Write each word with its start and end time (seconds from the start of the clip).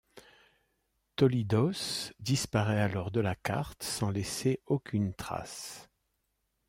Tolidos 1.15 2.09
disparait 2.19 2.81
alors 2.81 3.11
de 3.11 3.19
la 3.19 3.35
carte 3.35 3.83
sans 3.83 4.09
laisser 4.09 4.59
aucune 4.65 5.13
trace. 5.13 5.91